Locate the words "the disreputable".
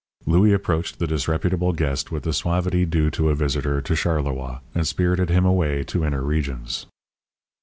0.97-1.73